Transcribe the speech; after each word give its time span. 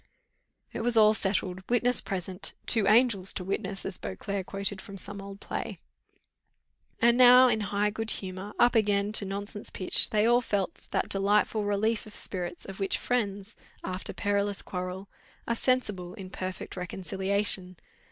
It 0.73 0.81
was 0.81 0.97
all 0.97 1.13
settled, 1.13 1.61
witness 1.69 2.01
present 2.01 2.55
"two 2.65 2.87
angels 2.87 3.35
to 3.35 3.43
witness," 3.43 3.85
as 3.85 3.99
Beauclerc 3.99 4.47
quoted 4.47 4.81
from 4.81 4.97
some 4.97 5.21
old 5.21 5.39
play. 5.39 5.77
And 6.99 7.19
now 7.19 7.47
in 7.47 7.59
high 7.59 7.91
good 7.91 8.09
humour, 8.09 8.53
up 8.57 8.73
again 8.73 9.11
to 9.11 9.25
nonsense 9.25 9.69
pitch, 9.69 10.09
they 10.09 10.25
all 10.25 10.41
felt 10.41 10.87
that 10.89 11.07
delightful 11.09 11.65
relief 11.65 12.07
of 12.07 12.15
spirits, 12.15 12.65
of 12.65 12.79
which 12.79 12.97
friends, 12.97 13.55
after 13.83 14.11
perilous 14.11 14.63
quarrel, 14.63 15.07
are 15.47 15.53
sensible 15.53 16.15
in 16.15 16.31
perfect 16.31 16.75
reconciliation. 16.75 17.77